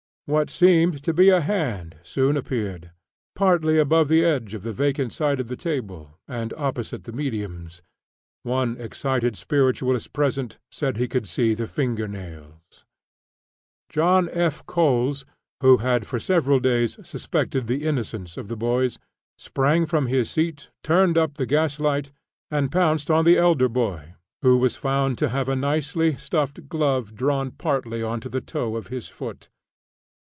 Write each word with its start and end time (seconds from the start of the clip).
What 0.27 0.49
seemed 0.49 1.03
to 1.03 1.13
be 1.13 1.27
a 1.27 1.41
hand 1.41 1.97
soon 2.03 2.37
appeared, 2.37 2.91
partly 3.35 3.77
above 3.77 4.07
the 4.07 4.23
edge 4.23 4.53
of 4.53 4.63
the 4.63 4.71
vacant 4.71 5.11
side 5.11 5.41
of 5.41 5.49
the 5.49 5.57
table, 5.57 6.17
and 6.25 6.53
opposite 6.55 7.03
the 7.03 7.11
"mediums." 7.11 7.81
One 8.43 8.77
excited 8.79 9.35
spiritualist 9.35 10.13
present 10.13 10.57
said 10.71 10.95
he 10.95 11.09
could 11.09 11.27
see 11.27 11.53
the 11.53 11.67
finger 11.67 12.07
nails. 12.07 12.85
John 13.89 14.29
F. 14.31 14.65
Coles 14.65 15.25
who 15.59 15.79
had 15.83 16.07
for 16.07 16.17
several 16.17 16.61
days, 16.61 16.95
suspected 17.05 17.67
the 17.67 17.83
innocence 17.85 18.37
of 18.37 18.47
the 18.47 18.55
boys 18.55 18.97
sprang 19.37 19.85
from 19.85 20.07
his 20.07 20.31
seat, 20.31 20.69
turned 20.81 21.17
up 21.17 21.33
the 21.33 21.45
gaslight, 21.45 22.13
and 22.49 22.71
pounced 22.71 23.11
on 23.11 23.25
the 23.25 23.37
elder 23.37 23.67
boy, 23.67 24.13
who 24.43 24.57
was 24.57 24.77
found 24.77 25.17
to 25.17 25.27
have 25.27 25.49
a 25.49 25.57
nicely 25.57 26.15
stuffed 26.15 26.69
glove 26.69 27.13
drawn 27.15 27.51
partly 27.51 28.01
on 28.01 28.21
to 28.21 28.29
the 28.29 28.39
toe 28.39 28.77
of 28.77 28.87
his 28.87 29.09
boot. 29.19 29.49